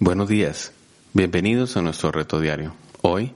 Buenos 0.00 0.28
días, 0.28 0.72
bienvenidos 1.12 1.76
a 1.76 1.80
nuestro 1.80 2.10
reto 2.10 2.40
diario. 2.40 2.74
Hoy, 3.00 3.32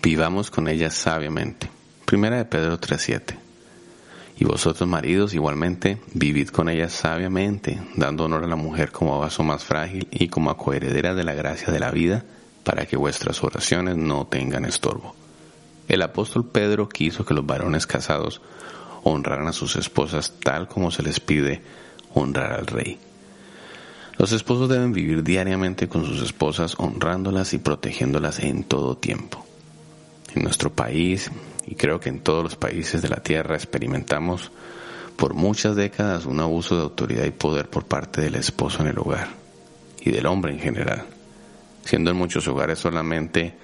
vivamos 0.00 0.48
con 0.48 0.68
ella 0.68 0.88
sabiamente. 0.88 1.68
Primera 2.04 2.36
de 2.36 2.44
Pedro 2.44 2.80
3.7. 2.80 3.36
Y 4.38 4.44
vosotros 4.44 4.88
maridos 4.88 5.34
igualmente, 5.34 6.00
vivid 6.14 6.50
con 6.50 6.68
ella 6.68 6.88
sabiamente, 6.88 7.82
dando 7.96 8.26
honor 8.26 8.44
a 8.44 8.46
la 8.46 8.54
mujer 8.54 8.92
como 8.92 9.18
vaso 9.18 9.42
más 9.42 9.64
frágil 9.64 10.06
y 10.12 10.28
como 10.28 10.56
coheredera 10.56 11.12
de 11.16 11.24
la 11.24 11.34
gracia 11.34 11.72
de 11.72 11.80
la 11.80 11.90
vida, 11.90 12.24
para 12.62 12.86
que 12.86 12.96
vuestras 12.96 13.42
oraciones 13.42 13.96
no 13.96 14.28
tengan 14.28 14.66
estorbo. 14.66 15.16
El 15.88 16.02
apóstol 16.02 16.46
Pedro 16.46 16.88
quiso 16.88 17.24
que 17.26 17.34
los 17.34 17.44
varones 17.44 17.88
casados 17.88 18.40
honraran 19.02 19.48
a 19.48 19.52
sus 19.52 19.74
esposas 19.74 20.34
tal 20.38 20.68
como 20.68 20.92
se 20.92 21.02
les 21.02 21.18
pide 21.18 21.62
honrar 22.14 22.52
al 22.52 22.68
rey. 22.68 23.09
Los 24.20 24.32
esposos 24.32 24.68
deben 24.68 24.92
vivir 24.92 25.24
diariamente 25.24 25.88
con 25.88 26.04
sus 26.04 26.20
esposas 26.20 26.74
honrándolas 26.76 27.54
y 27.54 27.58
protegiéndolas 27.58 28.40
en 28.40 28.64
todo 28.64 28.94
tiempo. 28.94 29.46
En 30.34 30.42
nuestro 30.42 30.70
país, 30.70 31.30
y 31.66 31.74
creo 31.74 32.00
que 32.00 32.10
en 32.10 32.20
todos 32.20 32.42
los 32.44 32.54
países 32.54 33.00
de 33.00 33.08
la 33.08 33.22
Tierra, 33.22 33.54
experimentamos 33.54 34.52
por 35.16 35.32
muchas 35.32 35.74
décadas 35.74 36.26
un 36.26 36.38
abuso 36.38 36.76
de 36.76 36.82
autoridad 36.82 37.24
y 37.24 37.30
poder 37.30 37.70
por 37.70 37.86
parte 37.86 38.20
del 38.20 38.34
esposo 38.34 38.82
en 38.82 38.88
el 38.88 38.98
hogar 38.98 39.28
y 40.02 40.10
del 40.10 40.26
hombre 40.26 40.52
en 40.52 40.60
general, 40.60 41.06
siendo 41.86 42.10
en 42.10 42.18
muchos 42.18 42.46
hogares 42.46 42.78
solamente 42.78 43.54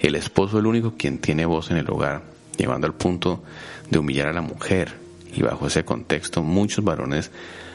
el 0.00 0.16
esposo 0.16 0.58
el 0.58 0.66
único 0.66 0.96
quien 0.98 1.16
tiene 1.16 1.46
voz 1.46 1.70
en 1.70 1.78
el 1.78 1.88
hogar, 1.88 2.20
llevando 2.58 2.86
al 2.86 2.92
punto 2.92 3.42
de 3.88 4.00
humillar 4.00 4.28
a 4.28 4.34
la 4.34 4.42
mujer. 4.42 4.98
Y 5.34 5.40
bajo 5.40 5.66
ese 5.66 5.86
contexto 5.86 6.42
muchos 6.42 6.84
varones 6.84 7.30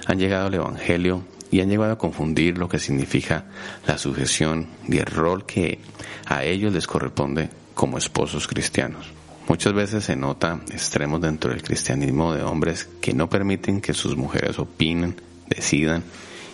han 0.05 0.19
llegado 0.19 0.45
al 0.45 0.53
Evangelio 0.53 1.23
y 1.51 1.61
han 1.61 1.69
llegado 1.69 1.93
a 1.93 1.97
confundir 1.97 2.57
lo 2.57 2.69
que 2.69 2.79
significa 2.79 3.45
la 3.87 3.97
sujeción 3.97 4.67
y 4.87 4.97
el 4.97 5.05
rol 5.05 5.45
que 5.45 5.79
a 6.25 6.43
ellos 6.43 6.73
les 6.73 6.87
corresponde 6.87 7.49
como 7.73 7.97
esposos 7.97 8.47
cristianos. 8.47 9.07
Muchas 9.47 9.73
veces 9.73 10.03
se 10.03 10.15
nota 10.15 10.59
extremos 10.71 11.21
dentro 11.21 11.51
del 11.51 11.63
cristianismo 11.63 12.33
de 12.33 12.43
hombres 12.43 12.87
que 13.01 13.13
no 13.13 13.29
permiten 13.29 13.81
que 13.81 13.95
sus 13.95 14.15
mujeres 14.15 14.59
opinen, 14.59 15.19
decidan 15.47 16.03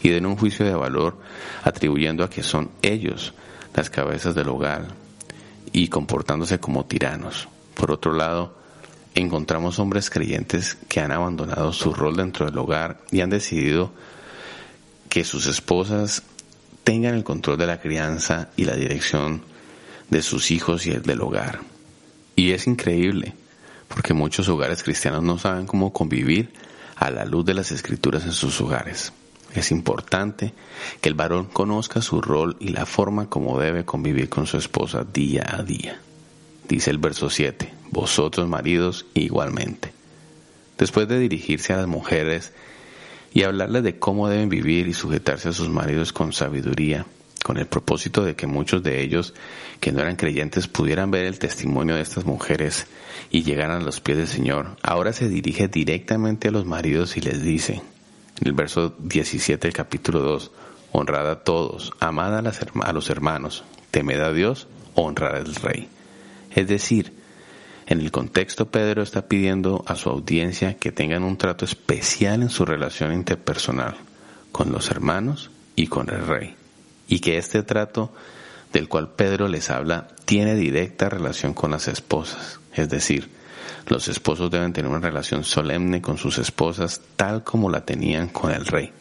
y 0.01 0.09
den 0.09 0.25
un 0.25 0.37
juicio 0.37 0.65
de 0.65 0.75
valor 0.75 1.17
atribuyendo 1.63 2.23
a 2.23 2.29
que 2.29 2.43
son 2.43 2.71
ellos 2.81 3.33
las 3.73 3.89
cabezas 3.89 4.33
del 4.33 4.47
hogar 4.47 4.87
y 5.73 5.89
comportándose 5.89 6.59
como 6.59 6.85
tiranos. 6.85 7.49
Por 7.73 7.91
otro 7.91 8.13
lado, 8.13 8.55
encontramos 9.13 9.79
hombres 9.79 10.09
creyentes 10.09 10.77
que 10.87 11.01
han 11.01 11.11
abandonado 11.11 11.73
su 11.73 11.93
rol 11.93 12.15
dentro 12.15 12.45
del 12.45 12.57
hogar 12.57 13.01
y 13.11 13.19
han 13.21 13.29
decidido 13.29 13.91
que 15.15 15.23
sus 15.23 15.47
esposas 15.47 16.23
tengan 16.83 17.15
el 17.15 17.23
control 17.23 17.57
de 17.57 17.67
la 17.67 17.79
crianza 17.79 18.49
y 18.57 18.65
la 18.65 18.75
dirección 18.75 19.43
de 20.09 20.21
sus 20.21 20.51
hijos 20.51 20.85
y 20.87 20.91
el 20.91 21.03
del 21.03 21.21
hogar. 21.21 21.61
Y 22.35 22.51
es 22.51 22.67
increíble, 22.67 23.33
porque 23.87 24.13
muchos 24.13 24.49
hogares 24.49 24.83
cristianos 24.83 25.23
no 25.23 25.37
saben 25.37 25.67
cómo 25.67 25.93
convivir 25.93 26.51
a 26.97 27.11
la 27.11 27.23
luz 27.23 27.45
de 27.45 27.53
las 27.53 27.71
escrituras 27.71 28.25
en 28.25 28.33
sus 28.33 28.59
hogares. 28.59 29.13
Es 29.53 29.71
importante 29.71 30.53
que 30.99 31.07
el 31.07 31.15
varón 31.15 31.45
conozca 31.45 32.01
su 32.01 32.19
rol 32.19 32.57
y 32.59 32.73
la 32.73 32.85
forma 32.85 33.29
como 33.29 33.57
debe 33.57 33.85
convivir 33.85 34.27
con 34.27 34.47
su 34.47 34.57
esposa 34.57 35.05
día 35.05 35.45
a 35.47 35.63
día. 35.63 35.97
Dice 36.67 36.91
el 36.91 36.97
verso 36.97 37.29
7, 37.29 37.73
vosotros 37.89 38.49
maridos 38.49 39.05
igualmente. 39.13 39.93
Después 40.77 41.07
de 41.07 41.19
dirigirse 41.19 41.71
a 41.71 41.77
las 41.77 41.87
mujeres 41.87 42.51
y 43.35 43.43
hablarles 43.43 43.83
de 43.83 43.99
cómo 43.99 44.29
deben 44.29 44.47
vivir 44.47 44.87
y 44.87 44.93
sujetarse 44.93 45.49
a 45.49 45.51
sus 45.53 45.67
maridos 45.67 46.13
con 46.13 46.31
sabiduría, 46.31 47.05
con 47.43 47.57
el 47.57 47.65
propósito 47.65 48.23
de 48.23 48.33
que 48.33 48.47
muchos 48.47 48.81
de 48.81 49.01
ellos 49.01 49.33
que 49.81 49.91
no 49.91 49.99
eran 49.99 50.15
creyentes 50.15 50.69
pudieran 50.69 51.11
ver 51.11 51.25
el 51.25 51.37
testimonio 51.37 51.95
de 51.95 52.01
estas 52.01 52.23
mujeres 52.23 52.87
y 53.29 53.43
llegaran 53.43 53.81
a 53.81 53.83
los 53.83 53.99
pies 53.99 54.19
del 54.19 54.27
Señor. 54.29 54.77
Ahora 54.81 55.11
se 55.11 55.27
dirige 55.27 55.67
directamente 55.67 56.47
a 56.47 56.51
los 56.51 56.65
maridos 56.65 57.17
y 57.17 57.21
les 57.21 57.41
dice, 57.41 57.81
en 58.39 58.47
el 58.47 58.53
verso 58.53 58.95
17 58.99 59.67
del 59.67 59.75
capítulo 59.75 60.21
2, 60.21 60.51
honrad 60.93 61.29
a 61.29 61.43
todos, 61.43 61.91
amad 61.99 62.35
a, 62.35 62.53
a 62.83 62.93
los 62.93 63.09
hermanos, 63.09 63.65
temed 63.91 64.21
a 64.21 64.31
Dios, 64.31 64.69
honrad 64.93 65.35
al 65.35 65.55
Rey. 65.55 65.89
Es 66.55 66.69
decir, 66.69 67.11
en 67.87 68.01
el 68.01 68.11
contexto, 68.11 68.69
Pedro 68.71 69.03
está 69.03 69.27
pidiendo 69.27 69.83
a 69.87 69.95
su 69.95 70.09
audiencia 70.09 70.75
que 70.75 70.91
tengan 70.91 71.23
un 71.23 71.37
trato 71.37 71.65
especial 71.65 72.41
en 72.41 72.49
su 72.49 72.65
relación 72.65 73.13
interpersonal 73.13 73.95
con 74.51 74.71
los 74.71 74.89
hermanos 74.89 75.51
y 75.75 75.87
con 75.87 76.09
el 76.09 76.25
rey, 76.25 76.55
y 77.07 77.19
que 77.19 77.37
este 77.37 77.61
trato 77.61 78.11
del 78.73 78.87
cual 78.87 79.11
Pedro 79.15 79.47
les 79.47 79.69
habla 79.69 80.07
tiene 80.25 80.55
directa 80.55 81.09
relación 81.09 81.53
con 81.53 81.71
las 81.71 81.87
esposas, 81.87 82.59
es 82.73 82.89
decir, 82.89 83.29
los 83.87 84.07
esposos 84.07 84.49
deben 84.49 84.73
tener 84.73 84.89
una 84.89 84.99
relación 84.99 85.43
solemne 85.43 86.01
con 86.01 86.17
sus 86.17 86.39
esposas 86.39 87.01
tal 87.15 87.43
como 87.43 87.69
la 87.69 87.85
tenían 87.85 88.29
con 88.29 88.51
el 88.51 88.65
rey. 88.65 88.91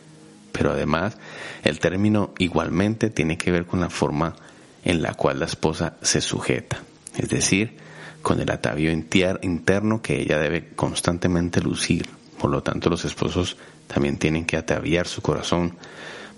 Pero 0.53 0.73
además, 0.73 1.17
el 1.65 1.79
término 1.79 2.35
igualmente 2.39 3.09
tiene 3.09 3.39
que 3.39 3.51
ver 3.51 3.65
con 3.67 3.81
la 3.81 3.89
forma 3.89 4.37
en 4.85 5.01
la 5.01 5.15
cual 5.15 5.41
la 5.41 5.47
esposa 5.47 5.97
se 6.03 6.21
sujeta, 6.21 6.83
es 7.17 7.31
decir, 7.31 7.79
con 8.25 8.41
el 8.41 8.51
atavío 8.51 8.91
interno 8.91 10.01
que 10.03 10.21
ella 10.21 10.39
debe 10.39 10.71
constantemente 10.75 11.61
lucir. 11.61 12.09
Por 12.41 12.51
lo 12.51 12.63
tanto, 12.63 12.89
los 12.91 13.05
esposos 13.05 13.57
también 13.87 14.17
tienen 14.17 14.47
que 14.47 14.57
ataviar 14.57 15.07
su 15.07 15.21
corazón 15.23 15.77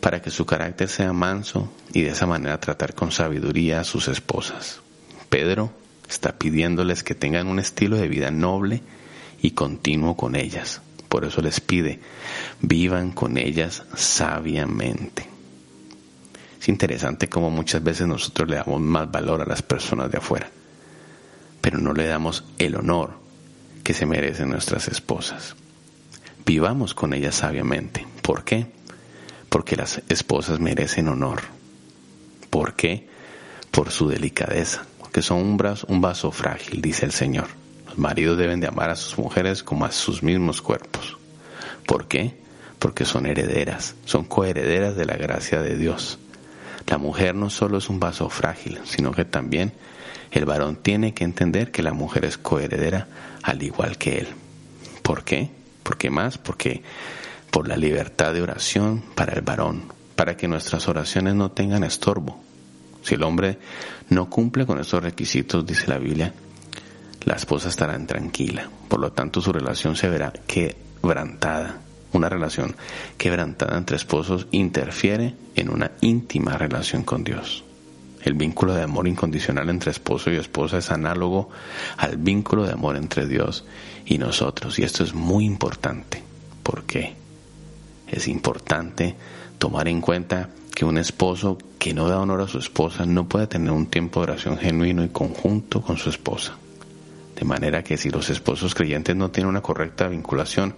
para 0.00 0.20
que 0.20 0.30
su 0.30 0.44
carácter 0.44 0.88
sea 0.88 1.12
manso 1.12 1.72
y 1.94 2.02
de 2.02 2.10
esa 2.10 2.26
manera 2.26 2.60
tratar 2.60 2.94
con 2.94 3.12
sabiduría 3.12 3.80
a 3.80 3.84
sus 3.84 4.08
esposas. 4.08 4.80
Pedro 5.30 5.70
está 6.10 6.36
pidiéndoles 6.36 7.04
que 7.04 7.14
tengan 7.14 7.46
un 7.46 7.60
estilo 7.60 7.96
de 7.96 8.08
vida 8.08 8.32
noble 8.32 8.82
y 9.40 9.52
continuo 9.52 10.16
con 10.16 10.34
ellas. 10.34 10.82
Por 11.08 11.24
eso 11.24 11.40
les 11.40 11.60
pide, 11.60 12.00
vivan 12.60 13.12
con 13.12 13.38
ellas 13.38 13.84
sabiamente. 13.94 15.28
Es 16.60 16.68
interesante 16.68 17.28
cómo 17.28 17.48
muchas 17.48 17.82
veces 17.82 18.08
nosotros 18.08 18.50
le 18.50 18.56
damos 18.56 18.80
más 18.80 19.08
valor 19.08 19.40
a 19.40 19.46
las 19.46 19.62
personas 19.62 20.10
de 20.10 20.18
afuera 20.18 20.50
pero 21.66 21.80
no 21.80 21.94
le 21.94 22.06
damos 22.06 22.44
el 22.58 22.76
honor 22.76 23.14
que 23.82 23.92
se 23.92 24.06
merecen 24.06 24.50
nuestras 24.50 24.86
esposas. 24.86 25.56
Vivamos 26.44 26.94
con 26.94 27.12
ellas 27.12 27.34
sabiamente. 27.34 28.06
¿Por 28.22 28.44
qué? 28.44 28.68
Porque 29.48 29.74
las 29.74 30.00
esposas 30.08 30.60
merecen 30.60 31.08
honor. 31.08 31.42
¿Por 32.50 32.74
qué? 32.74 33.08
Por 33.72 33.90
su 33.90 34.08
delicadeza, 34.08 34.86
porque 35.00 35.22
son 35.22 35.38
un 35.38 35.58
un 35.88 36.00
vaso 36.00 36.30
frágil, 36.30 36.80
dice 36.80 37.04
el 37.04 37.10
Señor. 37.10 37.48
Los 37.86 37.98
maridos 37.98 38.38
deben 38.38 38.60
de 38.60 38.68
amar 38.68 38.90
a 38.90 38.94
sus 38.94 39.18
mujeres 39.18 39.64
como 39.64 39.86
a 39.86 39.90
sus 39.90 40.22
mismos 40.22 40.62
cuerpos. 40.62 41.18
¿Por 41.84 42.06
qué? 42.06 42.36
Porque 42.78 43.04
son 43.04 43.26
herederas, 43.26 43.96
son 44.04 44.22
coherederas 44.22 44.94
de 44.94 45.04
la 45.04 45.16
gracia 45.16 45.60
de 45.62 45.76
Dios. 45.76 46.20
La 46.86 46.98
mujer 46.98 47.34
no 47.34 47.50
solo 47.50 47.78
es 47.78 47.88
un 47.88 47.98
vaso 47.98 48.28
frágil, 48.28 48.78
sino 48.84 49.10
que 49.10 49.24
también 49.24 49.72
el 50.36 50.44
varón 50.44 50.76
tiene 50.76 51.14
que 51.14 51.24
entender 51.24 51.70
que 51.70 51.82
la 51.82 51.94
mujer 51.94 52.26
es 52.26 52.36
coheredera 52.36 53.08
al 53.42 53.62
igual 53.62 53.96
que 53.96 54.18
él. 54.18 54.28
¿Por 55.02 55.24
qué? 55.24 55.50
¿Por 55.82 55.96
qué 55.96 56.10
más? 56.10 56.36
Porque 56.36 56.82
por 57.50 57.66
la 57.66 57.76
libertad 57.76 58.34
de 58.34 58.42
oración 58.42 59.02
para 59.14 59.32
el 59.32 59.40
varón, 59.40 59.84
para 60.14 60.36
que 60.36 60.46
nuestras 60.46 60.88
oraciones 60.88 61.34
no 61.34 61.52
tengan 61.52 61.84
estorbo. 61.84 62.38
Si 63.02 63.14
el 63.14 63.22
hombre 63.22 63.58
no 64.10 64.28
cumple 64.28 64.66
con 64.66 64.78
estos 64.78 65.02
requisitos, 65.02 65.64
dice 65.64 65.86
la 65.86 65.98
Biblia, 65.98 66.34
la 67.24 67.34
esposa 67.34 67.70
estará 67.70 67.98
tranquila. 68.06 68.68
Por 68.88 69.00
lo 69.00 69.12
tanto, 69.12 69.40
su 69.40 69.54
relación 69.54 69.96
se 69.96 70.10
verá 70.10 70.34
quebrantada. 70.46 71.78
Una 72.12 72.28
relación 72.28 72.76
quebrantada 73.16 73.78
entre 73.78 73.96
esposos 73.96 74.48
interfiere 74.50 75.34
en 75.54 75.70
una 75.70 75.92
íntima 76.02 76.58
relación 76.58 77.04
con 77.04 77.24
Dios. 77.24 77.64
El 78.26 78.34
vínculo 78.34 78.74
de 78.74 78.82
amor 78.82 79.06
incondicional 79.06 79.70
entre 79.70 79.92
esposo 79.92 80.32
y 80.32 80.34
esposa 80.34 80.78
es 80.78 80.90
análogo 80.90 81.48
al 81.96 82.16
vínculo 82.16 82.64
de 82.64 82.72
amor 82.72 82.96
entre 82.96 83.24
Dios 83.24 83.64
y 84.04 84.18
nosotros. 84.18 84.80
Y 84.80 84.82
esto 84.82 85.04
es 85.04 85.14
muy 85.14 85.44
importante. 85.44 86.24
¿Por 86.64 86.82
qué? 86.82 87.14
Es 88.08 88.26
importante 88.26 89.14
tomar 89.58 89.86
en 89.86 90.00
cuenta 90.00 90.50
que 90.74 90.84
un 90.84 90.98
esposo 90.98 91.56
que 91.78 91.94
no 91.94 92.08
da 92.08 92.18
honor 92.18 92.40
a 92.40 92.48
su 92.48 92.58
esposa 92.58 93.06
no 93.06 93.28
puede 93.28 93.46
tener 93.46 93.70
un 93.70 93.86
tiempo 93.86 94.18
de 94.18 94.32
oración 94.32 94.58
genuino 94.58 95.04
y 95.04 95.10
conjunto 95.10 95.80
con 95.80 95.96
su 95.96 96.10
esposa. 96.10 96.56
De 97.36 97.44
manera 97.44 97.84
que 97.84 97.96
si 97.96 98.10
los 98.10 98.28
esposos 98.28 98.74
creyentes 98.74 99.14
no 99.14 99.30
tienen 99.30 99.50
una 99.50 99.62
correcta 99.62 100.08
vinculación, 100.08 100.74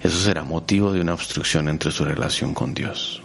eso 0.00 0.16
será 0.16 0.44
motivo 0.44 0.92
de 0.92 1.00
una 1.00 1.14
obstrucción 1.14 1.68
entre 1.68 1.90
su 1.90 2.04
relación 2.04 2.54
con 2.54 2.74
Dios. 2.74 3.24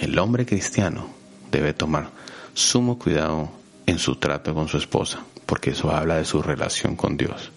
El 0.00 0.16
hombre 0.20 0.46
cristiano 0.46 1.15
debe 1.50 1.72
tomar 1.74 2.10
sumo 2.54 2.98
cuidado 2.98 3.50
en 3.86 3.98
su 3.98 4.16
trato 4.16 4.54
con 4.54 4.68
su 4.68 4.78
esposa, 4.78 5.20
porque 5.44 5.70
eso 5.70 5.90
habla 5.90 6.16
de 6.16 6.24
su 6.24 6.42
relación 6.42 6.96
con 6.96 7.16
Dios. 7.16 7.52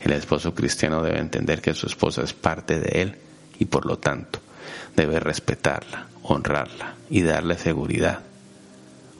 El 0.00 0.12
esposo 0.12 0.54
cristiano 0.54 1.02
debe 1.02 1.18
entender 1.18 1.60
que 1.60 1.74
su 1.74 1.86
esposa 1.86 2.22
es 2.22 2.32
parte 2.32 2.78
de 2.78 3.02
él 3.02 3.16
y 3.58 3.64
por 3.64 3.86
lo 3.86 3.98
tanto 3.98 4.40
debe 4.94 5.18
respetarla, 5.18 6.06
honrarla 6.22 6.94
y 7.10 7.22
darle 7.22 7.56
seguridad. 7.58 8.20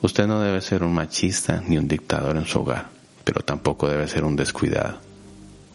Usted 0.02 0.26
no 0.26 0.40
debe 0.40 0.60
ser 0.60 0.84
un 0.84 0.94
machista 0.94 1.62
ni 1.66 1.78
un 1.78 1.88
dictador 1.88 2.36
en 2.36 2.46
su 2.46 2.60
hogar, 2.60 2.88
pero 3.24 3.42
tampoco 3.42 3.88
debe 3.88 4.06
ser 4.06 4.24
un 4.24 4.36
descuidado. 4.36 5.00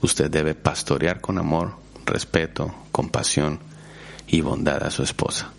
Usted 0.02 0.30
debe 0.30 0.56
pastorear 0.56 1.20
con 1.20 1.38
amor, 1.38 1.74
respeto, 2.06 2.74
compasión 2.92 3.60
y 4.28 4.42
bondad 4.42 4.84
a 4.84 4.92
su 4.92 5.04
esposa. 5.04 5.52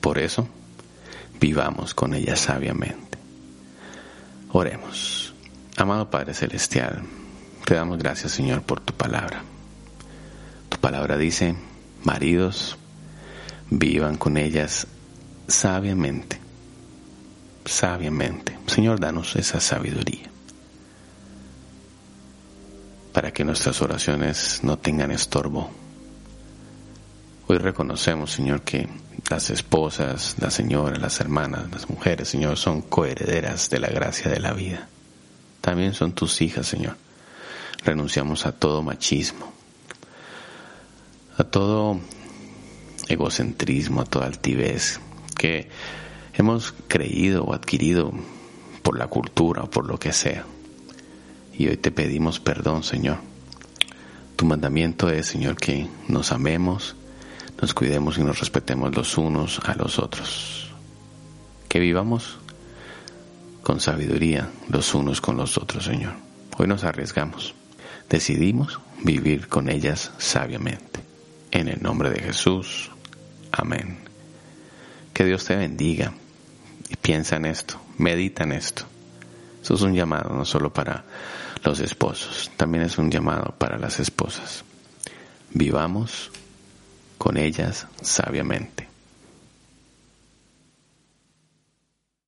Por 0.00 0.18
eso, 0.18 0.48
vivamos 1.40 1.94
con 1.94 2.14
ella 2.14 2.36
sabiamente. 2.36 3.18
Oremos. 4.52 5.34
Amado 5.76 6.10
Padre 6.10 6.34
Celestial, 6.34 7.02
te 7.64 7.74
damos 7.74 7.98
gracias 7.98 8.32
Señor 8.32 8.62
por 8.62 8.80
tu 8.80 8.92
palabra. 8.92 9.42
Tu 10.68 10.76
palabra 10.78 11.16
dice, 11.16 11.56
maridos, 12.04 12.76
vivan 13.70 14.16
con 14.16 14.36
ellas 14.36 14.86
sabiamente, 15.48 16.38
sabiamente. 17.64 18.58
Señor, 18.66 19.00
danos 19.00 19.34
esa 19.36 19.60
sabiduría 19.60 20.30
para 23.12 23.32
que 23.32 23.44
nuestras 23.44 23.80
oraciones 23.82 24.60
no 24.62 24.78
tengan 24.78 25.10
estorbo. 25.10 25.70
Hoy 27.48 27.58
reconocemos, 27.58 28.30
Señor, 28.30 28.62
que 28.62 28.88
las 29.28 29.50
esposas, 29.50 30.36
las 30.38 30.54
señoras, 30.54 31.00
las 31.00 31.20
hermanas, 31.20 31.70
las 31.70 31.88
mujeres, 31.88 32.28
Señor, 32.28 32.56
son 32.56 32.82
coherederas 32.82 33.70
de 33.70 33.78
la 33.78 33.88
gracia 33.88 34.30
de 34.30 34.40
la 34.40 34.52
vida. 34.52 34.88
También 35.60 35.94
son 35.94 36.12
tus 36.12 36.40
hijas, 36.40 36.66
Señor. 36.66 36.96
Renunciamos 37.84 38.46
a 38.46 38.52
todo 38.52 38.82
machismo, 38.82 39.52
a 41.36 41.44
todo 41.44 42.00
egocentrismo, 43.08 44.02
a 44.02 44.04
toda 44.04 44.26
altivez 44.26 45.00
que 45.36 45.68
hemos 46.34 46.74
creído 46.88 47.44
o 47.44 47.54
adquirido 47.54 48.12
por 48.82 48.98
la 48.98 49.08
cultura 49.08 49.62
o 49.62 49.70
por 49.70 49.86
lo 49.86 49.98
que 49.98 50.12
sea. 50.12 50.44
Y 51.56 51.68
hoy 51.68 51.76
te 51.76 51.90
pedimos 51.90 52.40
perdón, 52.40 52.82
Señor. 52.82 53.18
Tu 54.36 54.46
mandamiento 54.46 55.10
es, 55.10 55.26
Señor, 55.26 55.56
que 55.56 55.88
nos 56.08 56.32
amemos, 56.32 56.96
nos 57.60 57.74
cuidemos 57.74 58.18
y 58.18 58.22
nos 58.22 58.40
respetemos 58.40 58.94
los 58.94 59.16
unos 59.16 59.60
a 59.64 59.74
los 59.74 59.98
otros. 59.98 60.70
Que 61.68 61.80
vivamos 61.80 62.38
con 63.62 63.80
sabiduría 63.80 64.50
los 64.68 64.94
unos 64.94 65.20
con 65.20 65.36
los 65.36 65.56
otros, 65.56 65.84
Señor. 65.84 66.14
Hoy 66.56 66.66
nos 66.66 66.84
arriesgamos. 66.84 67.54
Decidimos 68.08 68.80
vivir 69.02 69.48
con 69.48 69.70
ellas 69.70 70.10
sabiamente. 70.18 71.00
En 71.50 71.68
el 71.68 71.82
nombre 71.82 72.10
de 72.10 72.20
Jesús. 72.20 72.90
Amén. 73.52 73.98
Que 75.12 75.24
Dios 75.24 75.44
te 75.44 75.56
bendiga 75.56 76.12
y 76.88 76.96
piensa 76.96 77.36
en 77.36 77.46
esto, 77.46 77.80
medita 77.98 78.44
en 78.44 78.52
esto. 78.52 78.84
Eso 79.62 79.74
es 79.74 79.82
un 79.82 79.94
llamado 79.94 80.34
no 80.34 80.44
solo 80.44 80.72
para 80.72 81.04
los 81.62 81.80
esposos, 81.80 82.50
también 82.56 82.84
es 82.84 82.96
un 82.98 83.10
llamado 83.10 83.54
para 83.58 83.78
las 83.78 84.00
esposas. 84.00 84.64
Vivamos 85.52 86.30
con 87.20 87.36
ellas 87.36 87.86
sabiamente. 88.00 88.89